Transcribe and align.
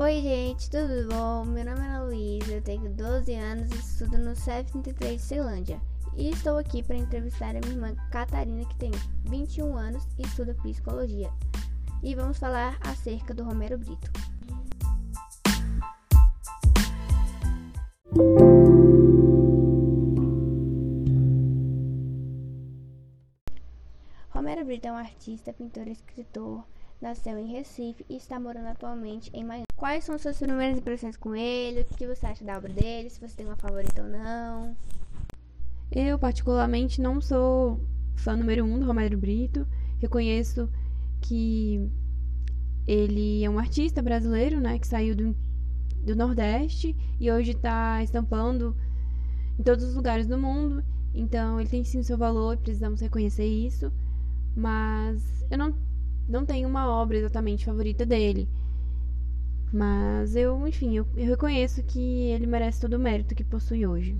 Oi, 0.00 0.22
gente, 0.22 0.70
tudo 0.70 1.08
bom? 1.12 1.44
Meu 1.44 1.64
nome 1.64 1.84
é 1.84 1.98
Luísa, 1.98 2.52
eu 2.52 2.62
tenho 2.62 2.88
12 2.88 3.34
anos 3.34 3.68
e 3.72 3.74
estudo 3.74 4.16
no 4.16 4.36
CEF 4.36 4.70
33 4.70 5.20
de 5.20 5.26
Ceilândia. 5.26 5.80
E 6.16 6.30
estou 6.30 6.56
aqui 6.56 6.84
para 6.84 6.94
entrevistar 6.94 7.56
a 7.56 7.60
minha 7.60 7.72
irmã 7.72 7.96
Catarina, 8.08 8.64
que 8.64 8.76
tem 8.76 8.92
21 9.24 9.76
anos 9.76 10.06
e 10.16 10.22
estuda 10.22 10.54
psicologia. 10.62 11.28
E 12.00 12.14
vamos 12.14 12.38
falar 12.38 12.78
acerca 12.80 13.34
do 13.34 13.42
Romero 13.42 13.76
Brito. 13.76 14.08
Romero 24.30 24.64
Brito 24.64 24.86
é 24.86 24.92
um 24.92 24.96
artista, 24.96 25.52
pintor 25.52 25.88
e 25.88 25.90
escritor 25.90 26.64
nasceu 27.00 27.36
em 27.36 27.46
Recife 27.46 28.04
e 28.08 28.16
está 28.16 28.38
morando 28.38 28.68
atualmente 28.68 29.28
em 29.34 29.44
Miami. 29.44 29.67
Quais 29.78 30.02
são 30.02 30.18
suas 30.18 30.36
primeiras 30.36 30.76
impressões 30.76 31.16
com 31.16 31.36
ele? 31.36 31.82
O 31.82 31.84
que 31.84 32.04
você 32.04 32.26
acha 32.26 32.44
da 32.44 32.58
obra 32.58 32.72
dele? 32.72 33.08
Se 33.08 33.20
você 33.20 33.36
tem 33.36 33.46
uma 33.46 33.54
favorita 33.54 34.02
ou 34.02 34.08
não? 34.08 34.76
Eu, 35.92 36.18
particularmente, 36.18 37.00
não 37.00 37.20
sou 37.20 37.80
fã 38.16 38.36
número 38.36 38.64
um 38.64 38.80
do 38.80 38.84
Romero 38.84 39.16
Brito. 39.16 39.64
Reconheço 40.00 40.68
que 41.20 41.88
ele 42.88 43.44
é 43.44 43.48
um 43.48 43.56
artista 43.56 44.02
brasileiro, 44.02 44.60
né, 44.60 44.80
que 44.80 44.86
saiu 44.86 45.14
do, 45.14 45.36
do 46.04 46.16
Nordeste 46.16 46.96
e 47.20 47.30
hoje 47.30 47.52
está 47.52 48.02
estampando 48.02 48.76
em 49.60 49.62
todos 49.62 49.84
os 49.84 49.94
lugares 49.94 50.26
do 50.26 50.36
mundo. 50.36 50.82
Então, 51.14 51.60
ele 51.60 51.68
tem 51.68 51.84
sim 51.84 52.00
o 52.00 52.04
seu 52.04 52.18
valor 52.18 52.54
e 52.54 52.62
precisamos 52.62 53.00
reconhecer 53.00 53.46
isso. 53.46 53.92
Mas 54.56 55.46
eu 55.48 55.56
não 55.56 55.72
não 56.28 56.44
tenho 56.44 56.68
uma 56.68 56.86
obra 56.90 57.16
exatamente 57.16 57.64
favorita 57.64 58.04
dele. 58.04 58.48
Mas 59.72 60.34
eu, 60.34 60.66
enfim, 60.66 60.96
eu, 60.96 61.06
eu 61.16 61.26
reconheço 61.26 61.82
que 61.82 62.00
ele 62.30 62.46
merece 62.46 62.80
todo 62.80 62.94
o 62.94 62.98
mérito 62.98 63.34
que 63.34 63.44
possui 63.44 63.86
hoje. 63.86 64.16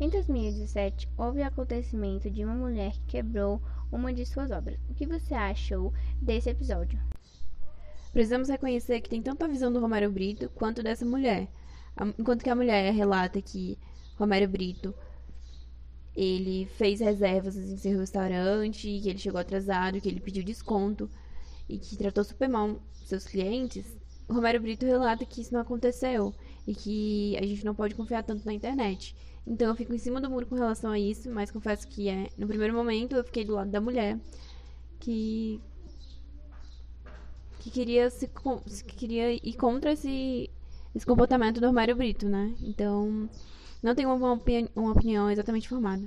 Em 0.00 0.08
2017, 0.08 1.08
houve 1.16 1.40
o 1.40 1.46
acontecimento 1.46 2.30
de 2.30 2.44
uma 2.44 2.54
mulher 2.54 2.92
que 2.92 3.06
quebrou 3.06 3.60
uma 3.90 4.12
de 4.12 4.24
suas 4.26 4.50
obras. 4.50 4.78
O 4.88 4.94
que 4.94 5.06
você 5.06 5.34
achou 5.34 5.92
desse 6.20 6.50
episódio? 6.50 7.00
Precisamos 8.12 8.48
reconhecer 8.48 9.00
que 9.00 9.10
tem 9.10 9.22
tanto 9.22 9.44
a 9.44 9.48
visão 9.48 9.72
do 9.72 9.80
Romero 9.80 10.10
Brito 10.10 10.48
quanto 10.54 10.82
dessa 10.82 11.04
mulher. 11.04 11.48
Enquanto 12.18 12.42
que 12.42 12.50
a 12.50 12.56
mulher 12.56 12.92
relata 12.92 13.40
que 13.40 13.78
Romero 14.16 14.48
Brito 14.48 14.94
ele 16.14 16.66
fez 16.76 17.00
reservas 17.00 17.56
em 17.56 17.76
seu 17.76 17.98
restaurante, 17.98 19.00
que 19.00 19.08
ele 19.08 19.18
chegou 19.18 19.40
atrasado, 19.40 20.00
que 20.00 20.08
ele 20.08 20.20
pediu 20.20 20.44
desconto 20.44 21.10
e 21.68 21.76
que 21.76 21.96
tratou 21.96 22.22
super 22.22 22.48
mal 22.48 22.80
seus 22.92 23.26
clientes, 23.26 23.96
o 24.28 24.34
Romero 24.34 24.60
Brito 24.60 24.86
relata 24.86 25.24
que 25.24 25.40
isso 25.40 25.52
não 25.52 25.60
aconteceu 25.60 26.34
e 26.66 26.74
que 26.74 27.36
a 27.36 27.46
gente 27.46 27.64
não 27.64 27.74
pode 27.74 27.94
confiar 27.94 28.22
tanto 28.22 28.44
na 28.46 28.52
internet. 28.52 29.14
Então 29.46 29.68
eu 29.68 29.74
fico 29.74 29.94
em 29.94 29.98
cima 29.98 30.20
do 30.20 30.30
muro 30.30 30.46
com 30.46 30.54
relação 30.54 30.90
a 30.90 30.98
isso, 30.98 31.30
mas 31.30 31.50
confesso 31.50 31.86
que 31.86 32.08
é, 32.08 32.28
no 32.38 32.46
primeiro 32.46 32.74
momento 32.74 33.14
eu 33.14 33.24
fiquei 33.24 33.44
do 33.44 33.54
lado 33.54 33.70
da 33.70 33.80
mulher 33.80 34.18
que 35.00 35.60
que 37.60 37.70
queria 37.70 38.10
se 38.10 38.28
que 38.28 38.94
queria 38.94 39.32
ir 39.32 39.54
contra 39.54 39.92
esse 39.92 40.50
esse 40.94 41.04
comportamento 41.04 41.60
do 41.60 41.66
Romero 41.66 41.96
Brito, 41.96 42.28
né? 42.28 42.54
Então, 42.62 43.28
não 43.82 43.94
tenho 43.94 44.14
uma, 44.14 44.40
uma 44.76 44.92
opinião 44.92 45.30
exatamente 45.30 45.68
formada. 45.68 46.06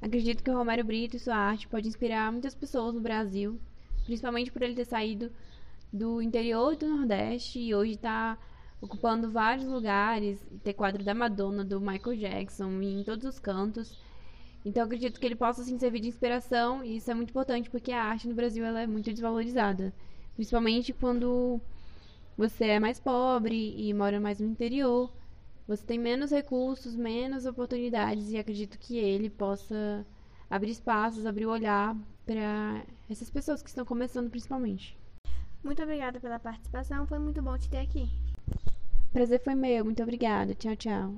Acredito 0.00 0.44
que 0.44 0.50
o 0.50 0.56
Romário 0.56 0.84
Brito 0.84 1.16
e 1.16 1.18
sua 1.18 1.34
arte 1.34 1.66
pode 1.66 1.88
inspirar 1.88 2.30
muitas 2.30 2.54
pessoas 2.54 2.94
no 2.94 3.00
Brasil, 3.00 3.58
principalmente 4.04 4.52
por 4.52 4.62
ele 4.62 4.74
ter 4.74 4.84
saído 4.84 5.30
do 5.92 6.20
interior 6.20 6.76
do 6.76 6.88
Nordeste 6.88 7.58
e 7.58 7.74
hoje 7.74 7.92
está 7.92 8.38
ocupando 8.80 9.30
vários 9.30 9.66
lugares, 9.66 10.38
ter 10.62 10.74
quadro 10.74 11.02
da 11.02 11.14
Madonna, 11.14 11.64
do 11.64 11.80
Michael 11.80 12.16
Jackson 12.16 12.80
em 12.80 13.02
todos 13.02 13.24
os 13.24 13.38
cantos. 13.38 13.98
Então 14.64 14.84
acredito 14.84 15.18
que 15.18 15.26
ele 15.26 15.34
possa 15.36 15.62
assim, 15.62 15.78
servir 15.78 16.00
de 16.00 16.08
inspiração 16.08 16.84
e 16.84 16.96
isso 16.96 17.10
é 17.10 17.14
muito 17.14 17.30
importante 17.30 17.70
porque 17.70 17.92
a 17.92 18.02
arte 18.02 18.28
no 18.28 18.34
Brasil 18.34 18.64
ela 18.64 18.80
é 18.80 18.86
muito 18.86 19.10
desvalorizada, 19.10 19.92
principalmente 20.34 20.92
quando 20.92 21.60
você 22.36 22.66
é 22.66 22.80
mais 22.80 23.00
pobre 23.00 23.74
e 23.76 23.92
mora 23.94 24.20
mais 24.20 24.38
no 24.40 24.46
interior. 24.46 25.12
Você 25.66 25.84
tem 25.84 25.98
menos 25.98 26.30
recursos, 26.30 26.94
menos 26.94 27.46
oportunidades 27.46 28.30
e 28.30 28.38
acredito 28.38 28.78
que 28.78 28.96
ele 28.96 29.28
possa 29.28 30.06
abrir 30.48 30.70
espaços, 30.70 31.26
abrir 31.26 31.46
o 31.46 31.50
olhar 31.50 31.96
para 32.24 32.84
essas 33.10 33.28
pessoas 33.28 33.62
que 33.62 33.68
estão 33.68 33.84
começando 33.84 34.30
principalmente. 34.30 34.96
Muito 35.62 35.82
obrigada 35.82 36.20
pela 36.20 36.38
participação, 36.38 37.06
foi 37.06 37.18
muito 37.18 37.42
bom 37.42 37.56
te 37.58 37.68
ter 37.68 37.78
aqui. 37.78 38.08
Prazer 39.12 39.42
foi 39.42 39.54
meu, 39.54 39.84
muito 39.84 40.02
obrigada. 40.02 40.54
Tchau, 40.54 40.76
tchau. 40.76 41.14